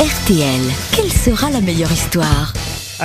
RTL, 0.00 0.62
quelle 0.96 1.12
sera 1.12 1.50
la 1.50 1.60
meilleure 1.60 1.92
histoire 1.92 2.54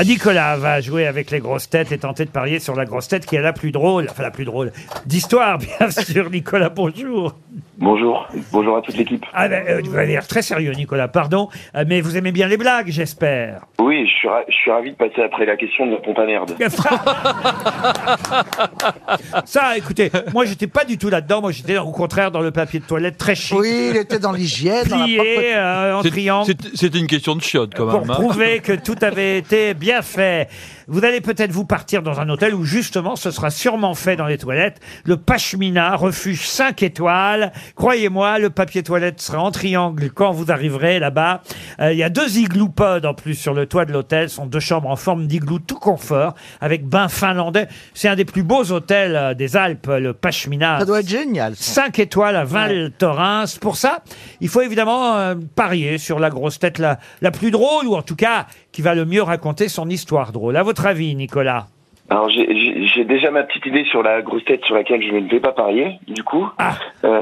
Nicolas 0.06 0.56
va 0.56 0.80
jouer 0.80 1.08
avec 1.08 1.30
les 1.30 1.40
grosses 1.40 1.70
têtes 1.70 1.92
et 1.92 1.98
tenter 1.98 2.24
de 2.24 2.30
parier 2.30 2.62
sur 2.62 2.74
la 2.74 2.86
grosse 2.86 3.10
tête 3.10 3.26
qui 3.26 3.36
est 3.36 3.42
la 3.42 3.52
plus 3.52 3.74
drôle, 3.74 4.08
enfin 4.10 4.24
la 4.24 4.32
plus 4.32 4.46
drôle, 4.46 4.72
d'histoire 5.06 5.58
bien 5.80 5.92
sûr. 5.92 6.30
Nicolas, 6.30 6.70
bonjour. 6.70 7.36
Bonjour, 7.78 8.26
bonjour 8.54 8.78
à 8.78 8.82
toute 8.82 8.96
l'équipe. 8.96 9.26
Ah, 9.34 9.50
ben, 9.50 9.62
euh, 9.68 9.82
vous 9.84 9.98
allez 9.98 10.14
l'air 10.14 10.26
très 10.26 10.42
sérieux, 10.42 10.72
Nicolas, 10.72 11.10
pardon, 11.10 11.50
euh, 11.76 11.84
mais 11.86 12.00
vous 12.00 12.16
aimez 12.16 12.32
bien 12.32 12.48
les 12.48 12.56
blagues, 12.56 12.88
j'espère. 12.88 13.66
Oui, 13.82 14.08
je 14.08 14.14
suis, 14.14 14.28
ra- 14.30 14.46
je 14.48 14.54
suis 14.54 14.72
ravi 14.72 14.92
de 14.92 14.96
passer 14.96 15.22
après 15.22 15.46
la 15.46 15.58
question 15.58 15.86
de 15.86 15.92
la 15.92 15.98
pompe 15.98 16.18
à 16.18 16.26
merde. 16.26 16.56
Ça, 19.46 19.78
écoutez, 19.78 20.10
moi 20.34 20.46
j'étais 20.46 20.68
pas 20.68 20.86
du 20.86 20.98
tout 20.98 21.10
là-dedans, 21.10 21.42
moi 21.42 21.52
j'étais 21.52 21.78
au 21.78 21.92
contraire 21.92 22.32
dans 22.32 22.40
le 22.40 22.52
papier 22.52 22.80
de 22.80 22.86
toilette 22.86 23.18
très 23.18 23.36
chic, 23.36 23.58
Oui, 23.60 23.90
il 23.92 23.98
était 23.98 24.20
dans 24.20 24.32
l'hygiène. 24.32 24.86
dans 24.88 24.98
la 25.00 25.04
plié 25.04 25.54
euh, 25.56 25.98
en 25.98 26.02
C'est- 26.04 26.10
triangle. 26.12 26.46
c'est- 26.46 26.78
C'était 26.78 27.00
une 27.00 27.08
question 27.08 27.36
de 27.36 27.42
chiotte 27.42 27.74
quand 27.76 27.90
pour 27.90 28.00
même. 28.02 28.12
hein. 28.12 28.14
prouver 28.14 28.60
que 28.60 28.72
tout 28.74 28.96
avait 29.02 29.38
été 29.40 29.74
bien 29.74 30.02
fait. 30.02 30.48
Vous 30.88 31.04
allez 31.04 31.22
peut-être 31.22 31.52
vous 31.52 31.66
partir 31.66 32.02
dans 32.04 32.20
un 32.20 32.30
hôtel 32.30 32.54
où 32.54 32.64
justement 32.64 33.16
ce 33.16 33.32
sera 33.32 33.50
sûrement 33.50 33.94
fait 33.96 34.16
dans 34.16 34.28
les 34.28 34.38
toilettes. 34.38 34.80
Le 35.06 35.18
Pashmina, 35.18 35.96
refuge 35.96 36.48
5 36.48 36.84
étoiles. 36.84 37.52
Croyez-moi, 37.76 38.40
le 38.40 38.50
papier 38.50 38.84
toilette 38.84 39.22
sera 39.22 39.40
en 39.42 39.52
triangle 39.52 40.10
quand 40.12 40.32
vous 40.32 40.52
arriverez 40.52 41.00
là-bas. 41.00 41.42
Euh, 41.80 41.92
Il 41.94 41.98
y 41.98 42.04
a 42.04 42.10
deux 42.10 42.38
igloopods 42.38 43.06
en 43.06 43.14
plus 43.14 43.36
sur 43.36 43.54
le 43.54 43.66
toit 43.66 43.86
de 43.86 43.92
l'hôtel. 43.94 44.30
Ce 44.30 44.36
sont 44.36 44.46
deux 44.46 44.60
chambres 44.60 44.90
en 44.90 44.96
forme 44.96 45.28
d'igloo 45.28 45.60
tout 45.60 45.80
confort 45.80 46.36
avec 46.62 46.86
bain 46.86 47.08
finlandais. 47.08 47.68
C'est 47.94 48.08
un 48.08 48.16
des 48.16 48.26
plus 48.26 48.44
beaux 48.44 48.72
hôtels 48.72 49.16
euh, 49.16 49.34
des 49.34 49.58
Alpes, 49.58 49.88
le 49.88 50.14
Pashmina. 50.14 50.80
Ça 50.80 50.86
doit 50.86 51.00
être 51.00 51.10
génial. 51.10 51.56
ça. 51.56 51.84
5 51.86 52.00
étoiles 52.00 52.36
à 52.36 52.44
Val 52.44 52.92
Thorens. 52.98 53.58
Pour 53.60 53.76
ça, 53.78 54.04
il 54.42 54.50
faut 54.50 54.62
évidemment 54.62 55.16
euh, 55.18 55.36
parier 55.56 55.98
sur 55.98 56.20
la 56.20 56.30
grosse 56.30 56.60
tête 56.60 56.78
la, 56.80 57.00
la 57.22 57.32
plus 57.32 57.52
drôle, 57.52 57.88
ou 57.88 57.96
en 57.96 58.02
tout 58.02 58.16
cas 58.16 58.48
qui 58.76 58.82
va 58.82 58.94
le 58.94 59.06
mieux 59.06 59.24
raconter 59.24 59.70
son 59.70 59.90
histoire 59.90 60.34
drôle. 60.34 60.58
À 60.58 60.64
votre 60.64 60.86
avis, 60.86 61.16
Nicolas 61.16 61.68
Alors 62.10 62.30
j'ai- 62.30 62.46
j'ai 62.60 62.86
j'ai 62.94 63.06
déjà 63.06 63.32
ma 63.32 63.44
petite 63.44 63.66
idée 63.66 63.86
sur 63.90 64.04
la 64.04 64.22
grosse 64.22 64.44
tête 64.44 64.66
sur 64.66 64.76
laquelle 64.76 65.02
je 65.02 65.14
ne 65.16 65.30
vais 65.30 65.40
pas 65.40 65.54
parier, 65.54 65.98
du 66.10 66.24
coup. 66.24 66.46
Ah. 66.58 66.76
Euh, 67.06 67.22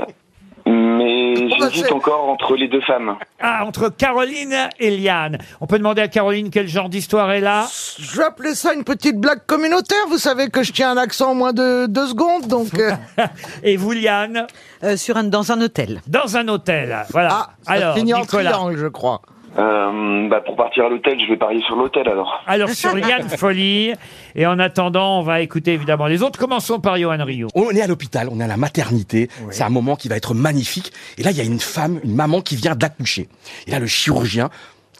mais 0.66 1.36
bah, 1.36 1.68
j'hésite 1.70 1.86
c'est- 1.88 1.92
encore 1.94 2.28
entre 2.28 2.56
les 2.56 2.68
deux 2.68 2.82
femmes. 2.82 3.16
Ah, 3.40 3.66
entre 3.66 3.90
Caroline 3.90 4.56
et 4.80 4.98
Liane. 4.98 5.38
On 5.62 5.68
peut 5.68 5.78
demander 5.78 6.02
à 6.02 6.08
Caroline 6.08 6.50
quel 6.50 6.68
genre 6.68 6.90
d'histoire 6.90 7.32
est 7.32 7.40
là 7.42 7.68
Je 8.00 8.18
vais 8.18 8.24
appeler 8.24 8.56
ça 8.56 8.74
une 8.74 8.84
petite 8.84 9.20
blague 9.20 9.46
communautaire. 9.46 10.06
Vous 10.10 10.18
savez 10.18 10.50
que 10.50 10.64
je 10.64 10.72
tiens 10.72 10.90
un 10.92 10.98
accent 10.98 11.32
en 11.32 11.36
moins 11.36 11.54
de 11.54 11.86
deux 11.86 12.08
secondes, 12.08 12.48
donc. 12.48 12.74
euh, 12.80 12.92
Et 13.64 13.78
vous, 13.78 13.92
Liane 13.92 14.48
Euh, 14.84 14.98
sur 14.98 15.18
un, 15.18 15.24
dans 15.26 15.52
un 15.52 15.62
hôtel. 15.62 16.02
Dans 16.08 16.36
un 16.36 16.48
hôtel. 16.48 16.98
Voilà. 17.12 17.30
Ah, 17.32 17.50
ça 17.62 17.72
Alors, 17.74 17.96
finit 17.96 18.14
en 18.16 18.22
Nicolas. 18.22 18.52
triangle, 18.52 18.78
je 18.78 18.88
crois. 18.88 19.22
Euh, 19.58 20.28
bah, 20.30 20.42
pour 20.42 20.56
partir 20.56 20.86
à 20.86 20.90
l'hôtel, 20.90 21.20
je 21.20 21.28
vais 21.32 21.38
parier 21.38 21.62
sur 21.66 21.76
l'hôtel 21.76 22.08
alors. 22.10 22.44
Alors, 22.48 22.70
sur 22.70 22.96
Liane 22.96 23.30
Folie. 23.38 23.94
Et 24.36 24.46
en 24.48 24.58
attendant, 24.60 25.20
on 25.20 25.22
va 25.24 25.42
écouter 25.42 25.74
évidemment 25.74 26.08
les 26.08 26.24
autres. 26.24 26.40
Commençons 26.40 26.80
par 26.80 26.98
Johan 26.98 27.24
Rio. 27.24 27.48
On 27.54 27.70
est 27.72 27.82
à 27.82 27.88
l'hôpital, 27.88 28.30
on 28.32 28.40
est 28.40 28.44
à 28.44 28.48
la 28.48 28.58
maternité. 28.58 29.30
C'est 29.52 29.64
un 29.64 29.70
moment 29.70 29.96
qui 29.96 30.08
va 30.08 30.16
être 30.18 30.34
magnifique. 30.34 30.92
Et 31.18 31.24
là, 31.24 31.32
il 31.32 31.38
y 31.38 31.42
a 31.42 31.44
une 31.44 31.60
femme, 31.60 32.00
une 32.04 32.16
maman 32.16 32.42
qui 32.42 32.56
vient 32.56 32.76
d'accoucher. 32.76 33.30
Et 33.68 33.72
là, 33.72 33.80
le 33.80 33.88
chirurgien, 33.88 34.50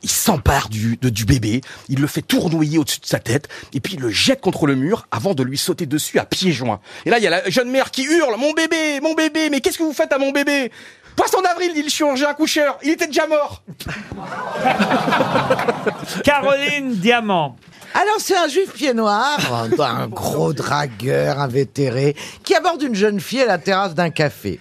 il 0.04 0.10
s'empare 0.10 0.68
du, 0.70 0.98
de- 1.02 1.08
du 1.10 1.24
bébé, 1.26 1.62
il 1.88 2.02
le 2.02 2.08
fait 2.08 2.22
tournoyer 2.22 2.78
au-dessus 2.78 3.00
de 3.00 3.06
sa 3.06 3.20
tête, 3.20 3.48
et 3.74 3.80
puis 3.80 3.94
il 3.94 4.02
le 4.02 4.10
jette 4.10 4.42
contre 4.42 4.68
le 4.68 4.76
mur 4.76 5.08
avant 5.12 5.34
de 5.34 5.44
lui 5.44 5.58
sauter 5.58 5.86
dessus 5.86 6.20
à 6.20 6.26
pieds 6.26 6.52
joints. 6.52 6.82
Et 7.06 7.10
là, 7.10 7.20
il 7.20 7.24
y 7.24 7.28
a 7.28 7.30
la 7.30 7.50
jeune 7.50 7.72
mère 7.72 7.90
qui 7.90 8.04
hurle, 8.04 8.36
mon 8.38 8.52
bébé, 8.52 9.00
mon 9.02 9.14
bébé, 9.14 9.50
mais 9.50 9.62
qu'est-ce 9.62 9.78
que 9.78 9.84
vous 9.84 9.94
faites 9.94 10.12
à 10.12 10.18
mon 10.18 10.32
bébé? 10.32 10.72
Poisson 11.16 11.42
d'avril, 11.42 11.74
dit 11.74 11.84
le 11.84 11.90
chirurgien 11.90 12.30
accoucheur, 12.30 12.78
il 12.84 12.92
était 12.92 13.08
déjà 13.08 13.28
mort. 13.28 13.64
Caroline 16.24 16.96
Diamant. 16.96 17.56
Alors, 17.94 18.16
c'est 18.20 18.36
un 18.36 18.48
juif 18.48 18.74
pied 18.74 18.94
noir, 18.94 19.38
un, 19.52 19.80
un 19.80 20.08
gros 20.08 20.54
dragueur 20.54 21.40
invétéré, 21.40 22.16
qui 22.44 22.56
aborde 22.56 22.82
une 22.82 22.96
jeune 22.96 23.20
fille 23.20 23.42
à 23.42 23.46
la 23.46 23.58
terrasse 23.60 23.94
d'un 23.94 24.10
café. 24.10 24.60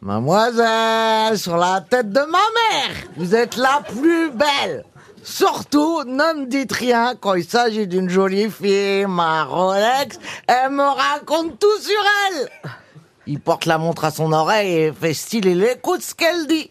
Mademoiselle, 0.00 1.38
sur 1.38 1.56
la 1.56 1.80
tête 1.80 2.10
de 2.10 2.20
ma 2.20 2.26
mère, 2.28 2.96
vous 3.16 3.34
êtes 3.34 3.56
la 3.56 3.80
plus 3.80 4.30
belle. 4.30 4.84
Surtout, 5.24 6.04
ne 6.04 6.40
me 6.40 6.46
dites 6.46 6.72
rien 6.72 7.14
quand 7.18 7.34
il 7.34 7.44
s'agit 7.44 7.86
d'une 7.86 8.10
jolie 8.10 8.50
fille, 8.50 9.06
ma 9.06 9.44
Rolex, 9.44 10.18
elle 10.46 10.72
me 10.72 10.82
raconte 10.82 11.58
tout 11.58 11.80
sur 11.80 12.02
elle. 12.28 12.48
Il 13.26 13.40
porte 13.40 13.64
la 13.64 13.78
montre 13.78 14.04
à 14.04 14.10
son 14.10 14.32
oreille 14.32 14.72
et 14.74 14.92
fait 14.92 15.14
style, 15.14 15.46
il 15.46 15.64
écoute 15.64 16.02
ce 16.02 16.14
qu'elle 16.14 16.46
dit. 16.46 16.70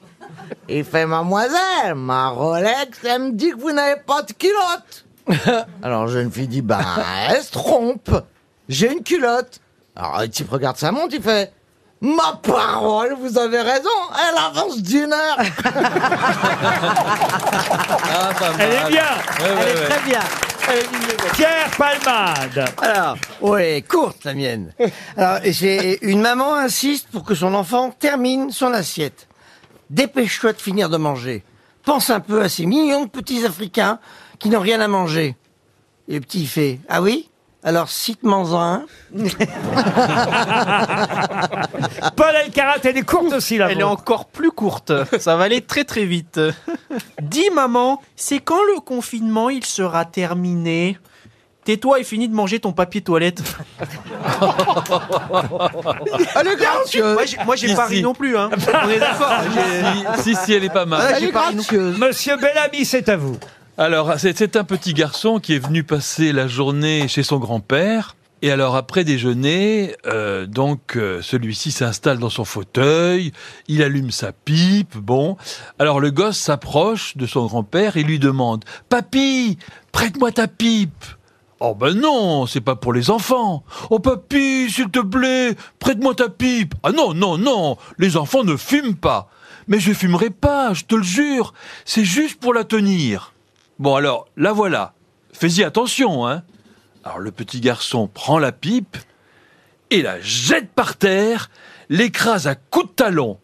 Il 0.69 0.83
fait, 0.85 1.05
mademoiselle, 1.05 1.95
ma 1.95 2.29
Rolex, 2.29 2.99
elle 3.03 3.21
me 3.23 3.31
dit 3.31 3.51
que 3.51 3.57
vous 3.59 3.71
n'avez 3.71 3.99
pas 4.05 4.21
de 4.21 4.33
culotte. 4.33 5.05
Alors, 5.83 6.07
jeune 6.07 6.31
fille 6.31 6.47
dit, 6.47 6.61
bah, 6.61 6.81
elle 7.29 7.41
se 7.41 7.51
trompe. 7.51 8.11
J'ai 8.69 8.91
une 8.91 9.03
culotte. 9.03 9.59
Alors, 9.95 10.19
le 10.21 10.29
type 10.29 10.49
regarde 10.49 10.77
sa 10.77 10.91
montre, 10.91 11.13
il 11.13 11.21
fait, 11.21 11.51
ma 12.01 12.39
parole, 12.43 13.15
vous 13.19 13.37
avez 13.37 13.61
raison, 13.61 13.89
elle 14.29 14.37
avance 14.37 14.81
d'une 14.81 15.11
heure. 15.13 15.37
Ah, 18.15 18.33
pas 18.37 18.51
Elle 18.59 18.71
est 18.73 18.89
bien. 18.89 19.03
Ouais, 19.39 19.43
ouais, 19.43 19.57
Elle 19.61 19.67
est 19.77 19.79
ouais. 19.81 19.87
très 19.89 20.01
bien. 20.09 20.19
Pierre 21.33 21.69
Palmade. 21.77 22.65
Alors, 22.81 23.17
ouais, 23.41 23.83
courte 23.87 24.23
la 24.23 24.33
mienne. 24.33 24.73
Alors, 25.17 25.39
j'ai 25.43 26.03
une 26.05 26.21
maman 26.21 26.55
insiste 26.55 27.07
pour 27.11 27.23
que 27.23 27.35
son 27.35 27.53
enfant 27.53 27.91
termine 27.91 28.51
son 28.51 28.73
assiette. 28.73 29.27
Dépêche-toi 29.89 30.53
de 30.53 30.61
finir 30.61 30.89
de 30.89 30.97
manger. 30.97 31.43
Pense 31.83 32.09
un 32.09 32.19
peu 32.19 32.41
à 32.41 32.49
ces 32.49 32.65
millions 32.65 33.05
de 33.05 33.09
petits 33.09 33.45
Africains 33.45 33.99
qui 34.39 34.49
n'ont 34.49 34.59
rien 34.61 34.79
à 34.79 34.87
manger. 34.87 35.35
Et 36.07 36.15
le 36.15 36.21
petit 36.21 36.45
fait 36.45 36.79
Ah 36.87 37.01
oui? 37.01 37.29
Alors 37.63 37.87
cite-moi 37.89 38.39
un. 38.61 38.85
Paul 42.15 42.35
Elkarat, 42.45 42.77
elle 42.83 42.97
est 42.97 43.01
courte 43.05 43.31
aussi 43.33 43.57
là. 43.57 43.67
Elle 43.71 43.79
est 43.79 43.83
encore 43.83 44.25
plus 44.25 44.51
courte. 44.51 44.91
Ça 45.19 45.35
va 45.37 45.45
aller 45.45 45.61
très 45.61 45.83
très 45.85 46.05
vite. 46.05 46.39
Dis 47.21 47.49
maman, 47.51 48.01
c'est 48.15 48.39
quand 48.39 48.61
le 48.75 48.79
confinement 48.81 49.49
il 49.49 49.65
sera 49.65 50.03
terminé? 50.05 50.97
Tais-toi 51.65 52.01
et 52.01 52.03
finis 52.03 52.27
de 52.27 52.33
manger 52.35 52.59
ton 52.59 52.73
papier 52.73 52.99
toilette. 52.99 53.41
Elle 56.35 56.47
est 56.49 56.55
gracieuse. 56.57 57.13
Moi 57.13 57.25
j'ai, 57.25 57.37
moi, 57.45 57.55
j'ai 57.55 57.69
Si, 57.69 57.75
pas 57.75 57.85
ri 57.85 57.95
si. 57.97 58.01
non 58.03 58.13
plus. 58.13 58.37
Hein. 58.37 58.49
On 58.83 58.89
est 58.89 58.99
d'accord. 58.99 59.31
J'ai- 59.53 60.21
Si, 60.23 60.35
si, 60.35 60.51
elle 60.53 60.65
est 60.65 60.69
pas 60.69 60.85
mal. 60.85 60.99
Ah, 61.01 61.11
Elle 61.15 61.21
j'ai 61.23 61.29
est 61.29 61.31
pas 61.31 61.47
ri 61.47 61.55
non 61.55 61.61
gracieuse. 61.61 61.97
Monsieur 61.97 62.35
Bellamy, 62.35 62.83
c'est 62.83 63.07
à 63.07 63.15
vous. 63.15 63.37
Alors, 63.75 64.13
c'est 64.19 64.55
un 64.55 64.63
petit 64.63 64.93
garçon 64.93 65.39
qui 65.39 65.53
est 65.53 65.59
venu 65.59 65.83
passer 65.83 66.31
la 66.31 66.47
journée 66.47 67.07
chez 67.07 67.23
son 67.23 67.39
grand-père. 67.39 68.15
Et 68.43 68.51
alors, 68.51 68.75
après 68.75 69.03
déjeuner, 69.03 69.95
euh, 70.05 70.45
donc, 70.45 70.95
euh, 70.95 71.23
celui-ci 71.23 71.71
s'installe 71.71 72.19
dans 72.19 72.29
son 72.29 72.45
fauteuil, 72.45 73.31
il 73.67 73.81
allume 73.81 74.11
sa 74.11 74.31
pipe, 74.31 74.95
bon. 74.95 75.37
Alors, 75.79 75.99
le 75.99 76.11
gosse 76.11 76.37
s'approche 76.37 77.17
de 77.17 77.25
son 77.25 77.47
grand-père 77.47 77.97
et 77.97 78.03
lui 78.03 78.19
demande 78.19 78.63
«Papy, 78.89 79.57
prête-moi 79.91 80.31
ta 80.31 80.47
pipe!» 80.47 81.05
Oh 81.59 81.73
ben 81.73 81.93
non, 81.93 82.45
c'est 82.45 82.61
pas 82.61 82.75
pour 82.75 82.93
les 82.93 83.09
enfants. 83.09 83.63
Oh 83.89 83.97
papy, 83.97 84.69
s'il 84.69 84.89
te 84.89 84.99
plaît, 84.99 85.55
prête-moi 85.79 86.13
ta 86.13 86.27
pipe. 86.27 86.75
Ah 86.83 86.91
non, 86.91 87.13
non, 87.13 87.37
non, 87.37 87.77
les 87.97 88.17
enfants 88.17 88.43
ne 88.43 88.57
fument 88.57 88.95
pas. 88.95 89.29
Mais 89.67 89.79
je 89.79 89.93
fumerai 89.93 90.29
pas, 90.29 90.73
je 90.73 90.83
te 90.83 90.93
le 90.93 91.03
jure. 91.03 91.53
C'est 91.85 92.03
juste 92.03 92.39
pour 92.39 92.53
la 92.53 92.65
tenir. 92.65 93.32
Bon 93.83 93.95
alors, 93.95 94.29
la 94.37 94.53
voilà. 94.53 94.93
Fais-y 95.33 95.61
attention, 95.61 96.25
hein. 96.25 96.43
Alors 97.03 97.19
le 97.19 97.31
petit 97.31 97.59
garçon 97.59 98.07
prend 98.07 98.39
la 98.39 98.53
pipe 98.53 98.95
et 99.89 100.01
la 100.01 100.21
jette 100.21 100.71
par 100.71 100.95
terre, 100.95 101.49
l'écrase 101.89 102.47
à 102.47 102.55
coups 102.55 102.85
de 102.85 102.91
talon. 102.93 103.39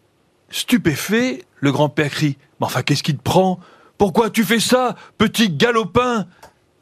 Stupéfait, 0.49 1.43
le 1.57 1.73
grand-père 1.73 2.09
crie 2.09 2.37
Mais 2.61 2.67
enfin, 2.67 2.83
qu'est-ce 2.83 3.03
qui 3.03 3.17
te 3.17 3.21
prend? 3.21 3.59
Pourquoi 3.97 4.29
tu 4.29 4.45
fais 4.45 4.61
ça, 4.61 4.95
petit 5.17 5.49
galopin? 5.49 6.25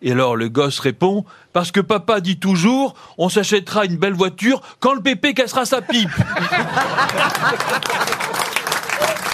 Et 0.03 0.11
alors 0.11 0.35
le 0.35 0.49
gosse 0.49 0.77
répond 0.77 1.25
Parce 1.51 1.71
que 1.71 1.79
papa 1.79 2.21
dit 2.21 2.37
toujours 2.37 2.93
On 3.17 3.27
s'achètera 3.27 3.85
une 3.85 3.97
belle 3.97 4.13
voiture 4.13 4.61
quand 4.79 4.93
le 4.93 5.01
pépé 5.01 5.33
cassera 5.33 5.65
sa 5.65 5.81
pipe. 5.81 6.11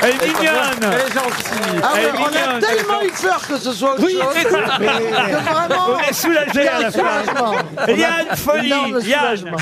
Elle 0.05 0.09
est 0.09 0.27
mignonne. 0.27 0.91
Elle 0.91 0.99
est 0.99 1.13
gentille. 1.13 1.81
Ah 1.81 1.91
Elle 1.95 2.03
est 2.03 2.11
on 2.11 2.15
a 2.25 2.29
mignonne, 2.29 2.59
tellement 2.59 3.01
eu 3.03 3.11
peur 3.21 3.47
que 3.47 3.57
ce 3.57 3.71
soit 3.71 3.93
autre 3.93 4.03
Oui, 4.05 4.13
chose. 4.13 4.33
c'est 4.33 4.49
ça. 4.49 4.77
mais 4.79 4.87
que 4.87 5.51
vraiment. 5.51 5.87
On 5.95 5.99
est 5.99 6.13
soulagé 6.13 6.67
à 6.67 6.79
la 6.81 6.91
fin. 6.91 7.23
soulagement. 7.23 7.53
Yann 7.87 8.35
Folie, 8.35 8.67
Énorme 8.67 8.99
Yann. 9.05 9.37
soulagement. 9.37 9.57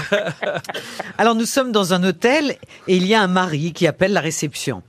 Alors 1.17 1.35
nous 1.35 1.45
sommes 1.45 1.71
dans 1.71 1.93
un 1.93 2.03
hôtel 2.03 2.55
et 2.87 2.95
il 2.95 3.05
y 3.05 3.13
a 3.13 3.21
un 3.21 3.27
mari 3.27 3.71
qui 3.73 3.85
appelle 3.87 4.13
la 4.13 4.21
réception. 4.21 4.81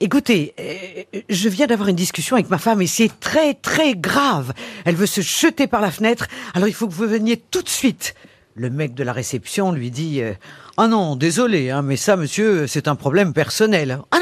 Écoutez, 0.00 0.54
euh, 0.58 1.20
je 1.28 1.48
viens 1.48 1.66
d'avoir 1.68 1.88
une 1.88 1.94
discussion 1.96 2.34
avec 2.34 2.50
ma 2.50 2.58
femme 2.58 2.82
et 2.82 2.86
c'est 2.88 3.10
très 3.20 3.54
très 3.54 3.94
grave. 3.94 4.52
Elle 4.84 4.96
veut 4.96 5.06
se 5.06 5.20
jeter 5.20 5.66
par 5.68 5.80
la 5.80 5.90
fenêtre, 5.92 6.26
alors 6.54 6.66
il 6.66 6.74
faut 6.74 6.88
que 6.88 6.92
vous 6.94 7.06
veniez 7.06 7.36
tout 7.36 7.62
de 7.62 7.68
suite. 7.68 8.14
Le 8.54 8.68
mec 8.68 8.94
de 8.94 9.04
la 9.04 9.12
réception 9.12 9.70
lui 9.72 9.90
dit 9.90 10.20
euh, 10.20 10.32
Ah 10.76 10.86
non, 10.88 11.14
désolé, 11.16 11.70
hein, 11.70 11.82
mais 11.82 11.96
ça, 11.96 12.16
monsieur, 12.16 12.66
c'est 12.66 12.88
un 12.88 12.96
problème 12.96 13.32
personnel. 13.32 14.00
Ah 14.10 14.18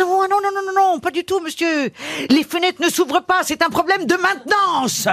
non, 0.91 0.99
pas 0.99 1.11
du 1.11 1.25
tout, 1.25 1.41
monsieur. 1.41 1.93
Les 2.29 2.43
fenêtres 2.43 2.83
ne 2.83 2.89
s'ouvrent 2.89 3.23
pas, 3.23 3.43
c'est 3.45 3.63
un 3.63 3.69
problème 3.71 4.07
de 4.07 4.15
maintenance. 4.17 5.07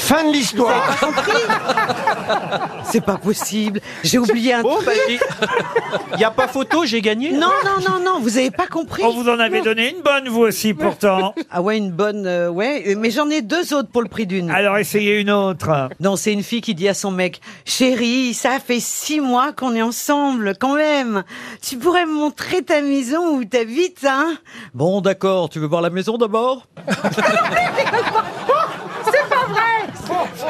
Fin 0.00 0.24
de 0.28 0.32
l'histoire. 0.32 0.96
C'est 2.84 3.04
pas 3.04 3.16
possible. 3.18 3.80
J'ai 4.04 4.18
oublié 4.18 4.54
un 4.54 4.62
Bon, 4.62 4.76
truc. 4.76 4.86
bah, 4.86 4.92
j'ai- 5.08 6.20
y 6.20 6.24
a 6.24 6.30
pas 6.30 6.46
photo, 6.48 6.84
j'ai 6.86 7.02
gagné. 7.02 7.32
Non, 7.32 7.50
non, 7.64 7.80
non, 7.86 7.98
non, 8.02 8.20
vous 8.20 8.38
avez 8.38 8.50
pas 8.50 8.66
compris. 8.68 9.02
On 9.04 9.10
vous 9.12 9.28
en 9.28 9.38
avait 9.38 9.60
donné 9.60 9.90
une 9.94 10.00
bonne, 10.02 10.28
vous 10.28 10.42
aussi, 10.42 10.72
pourtant. 10.72 11.34
Ah 11.50 11.62
ouais, 11.62 11.76
une 11.78 11.90
bonne, 11.90 12.26
euh, 12.26 12.48
ouais, 12.48 12.84
euh, 12.88 12.94
mais 12.96 13.10
j'en 13.10 13.28
ai 13.30 13.42
deux 13.42 13.74
autres 13.74 13.88
pour 13.90 14.02
le 14.02 14.08
prix 14.08 14.26
d'une. 14.26 14.50
Alors 14.50 14.78
essayez 14.78 15.18
une 15.20 15.30
autre. 15.30 15.88
Non, 16.00 16.14
c'est 16.16 16.32
une 16.32 16.42
fille 16.42 16.60
qui 16.60 16.74
dit 16.74 16.88
à 16.88 16.94
son 16.94 17.10
mec, 17.10 17.40
chérie, 17.64 18.34
ça 18.34 18.58
fait 18.64 18.80
six 18.80 19.20
mois 19.20 19.52
qu'on 19.52 19.74
est 19.74 19.82
ensemble, 19.82 20.54
quand 20.58 20.74
même. 20.74 21.24
Tu 21.66 21.76
pourrais 21.76 22.06
me 22.06 22.12
montrer 22.14 22.62
ta 22.62 22.80
maison 22.82 23.36
où 23.36 23.44
t'habites, 23.44 24.06
hein? 24.08 24.36
Bon, 24.74 25.00
d'accord, 25.00 25.48
tu 25.48 25.58
veux 25.58 25.66
voir 25.66 25.80
la 25.82 25.90
maison 25.90 26.16
d'abord? 26.16 26.66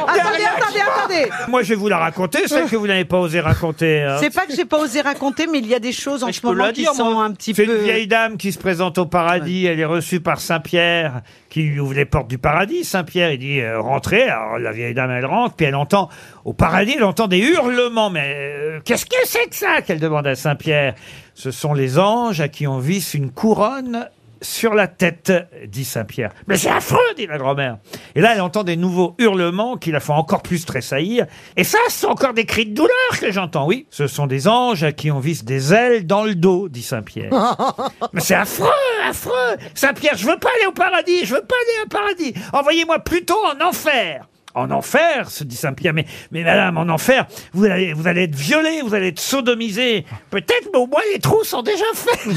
Attendez, 0.08 0.44
attendez, 0.44 0.80
attendez 0.80 1.30
Moi, 1.48 1.62
je 1.62 1.68
vais 1.70 1.74
vous 1.74 1.88
la 1.88 1.98
raconter, 1.98 2.46
celle 2.48 2.68
que 2.68 2.76
vous 2.76 2.86
n'avez 2.86 3.04
pas 3.04 3.18
osé 3.18 3.40
raconter. 3.40 4.02
hein. 4.02 4.16
C'est 4.20 4.32
pas 4.34 4.46
que 4.46 4.54
j'ai 4.54 4.64
pas 4.64 4.78
osé 4.78 5.00
raconter, 5.00 5.46
mais 5.46 5.58
il 5.58 5.66
y 5.66 5.74
a 5.74 5.78
des 5.80 5.92
choses 5.92 6.24
en 6.24 6.32
ce 6.32 6.44
moment 6.44 6.68
qui 6.68 6.82
dire, 6.82 6.92
sont 6.94 7.12
moi. 7.12 7.24
un 7.24 7.32
petit 7.32 7.54
C'est 7.54 7.64
peu... 7.66 7.76
une 7.78 7.84
vieille 7.84 8.06
dame 8.06 8.36
qui 8.36 8.52
se 8.52 8.58
présente 8.58 8.98
au 8.98 9.06
paradis. 9.06 9.66
Elle 9.66 9.80
est 9.80 9.84
reçue 9.84 10.20
par 10.20 10.40
Saint-Pierre, 10.40 11.22
qui 11.50 11.62
lui 11.62 11.80
ouvre 11.80 11.94
les 11.94 12.04
portes 12.04 12.28
du 12.28 12.38
paradis. 12.38 12.84
Saint-Pierre, 12.84 13.32
il 13.32 13.38
dit 13.38 13.60
euh, 13.60 13.80
rentrez. 13.80 14.28
Alors 14.28 14.58
la 14.58 14.72
vieille 14.72 14.94
dame, 14.94 15.10
elle 15.10 15.26
rentre, 15.26 15.54
puis 15.54 15.66
elle 15.66 15.74
entend 15.76 16.08
au 16.44 16.52
paradis, 16.52 16.94
elle 16.96 17.04
entend 17.04 17.26
des 17.28 17.38
hurlements. 17.38 18.10
Mais 18.10 18.34
euh, 18.36 18.80
qu'est-ce 18.84 19.06
que 19.06 19.16
c'est 19.24 19.46
que 19.48 19.56
ça? 19.56 19.82
qu'elle 19.82 20.00
demande 20.00 20.26
à 20.26 20.34
Saint-Pierre. 20.34 20.94
Ce 21.34 21.50
sont 21.50 21.72
les 21.74 21.98
anges 21.98 22.40
à 22.40 22.48
qui 22.48 22.66
on 22.66 22.78
visse 22.78 23.14
une 23.14 23.30
couronne 23.30 24.08
sur 24.42 24.74
la 24.74 24.86
tête, 24.86 25.32
dit 25.66 25.84
Saint-Pierre. 25.84 26.30
Mais 26.46 26.56
c'est 26.56 26.70
affreux, 26.70 26.98
dit 27.16 27.26
la 27.26 27.38
grand-mère. 27.38 27.78
Et 28.14 28.20
là, 28.20 28.34
elle 28.34 28.40
entend 28.40 28.64
des 28.64 28.76
nouveaux 28.76 29.14
hurlements 29.18 29.76
qui 29.76 29.90
la 29.90 30.00
font 30.00 30.14
encore 30.14 30.42
plus 30.42 30.64
tressaillir. 30.64 31.26
Et 31.56 31.64
ça, 31.64 31.78
ce 31.88 32.00
sont 32.00 32.08
encore 32.08 32.34
des 32.34 32.44
cris 32.44 32.66
de 32.66 32.74
douleur 32.74 33.20
que 33.20 33.30
j'entends, 33.30 33.66
oui. 33.66 33.86
Ce 33.90 34.06
sont 34.06 34.26
des 34.26 34.48
anges 34.48 34.84
à 34.84 34.92
qui 34.92 35.10
on 35.10 35.20
visse 35.20 35.44
des 35.44 35.72
ailes 35.74 36.06
dans 36.06 36.24
le 36.24 36.34
dos, 36.34 36.68
dit 36.68 36.82
Saint-Pierre. 36.82 37.30
Mais 38.12 38.20
c'est 38.20 38.34
affreux, 38.34 38.68
affreux. 39.08 39.56
Saint-Pierre, 39.74 40.16
je 40.16 40.26
veux 40.26 40.38
pas 40.38 40.50
aller 40.56 40.66
au 40.66 40.72
paradis, 40.72 41.24
je 41.24 41.34
veux 41.34 41.42
pas 41.42 41.54
aller 41.54 41.84
au 41.84 41.88
paradis. 41.88 42.34
Envoyez-moi 42.52 42.98
plutôt 43.00 43.38
en 43.46 43.66
enfer. 43.66 44.26
En 44.54 44.70
enfer, 44.70 45.30
se 45.30 45.44
dit 45.44 45.56
Saint-Pierre. 45.56 45.92
Mais, 45.92 46.06
mais 46.32 46.42
madame, 46.42 46.78
en 46.78 46.88
enfer, 46.88 47.26
vous 47.52 47.64
allez, 47.66 47.92
vous 47.92 48.08
allez 48.08 48.24
être 48.24 48.34
violé, 48.34 48.80
vous 48.82 48.94
allez 48.94 49.08
être 49.08 49.20
sodomisé. 49.20 50.04
Peut-être, 50.30 50.70
mais 50.72 50.78
au 50.78 50.86
moins 50.86 51.02
les 51.12 51.20
trous 51.20 51.44
sont 51.44 51.62
déjà 51.62 51.84
faits. 51.94 52.26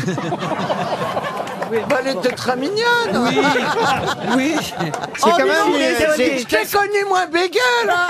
Bah, 1.90 1.98
elle 2.02 2.18
était 2.18 2.32
très 2.36 2.56
mignonne. 2.56 2.82
Oui, 3.16 3.40
oui. 4.36 4.56
C'est 4.60 4.92
Oh, 5.24 5.30
quand 5.38 5.38
même. 5.38 5.74
Je 6.18 6.44
t'ai 6.46 6.66
connu 6.66 7.06
moins 7.08 7.28
bégueu, 7.28 7.60
là. 7.86 8.08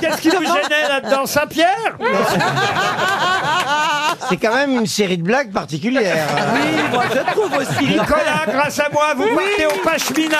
Qu'est-ce 0.00 0.20
qui 0.20 0.30
vous 0.30 0.42
gênait 0.44 0.88
là-dedans, 0.88 1.26
Saint-Pierre? 1.26 1.96
C'est 4.28 4.36
quand 4.36 4.54
même 4.54 4.70
une 4.70 4.86
série 4.86 5.18
de 5.18 5.22
blagues 5.22 5.52
particulières. 5.52 6.26
Oui, 6.54 6.82
moi 6.92 7.04
je 7.12 7.32
trouve 7.32 7.52
aussi. 7.58 7.84
Nicolas, 7.86 8.46
grâce 8.46 8.78
à 8.78 8.88
moi, 8.92 9.12
vous 9.16 9.26
partez 9.34 9.66
au 9.66 9.82
Pachemina. 9.84 10.38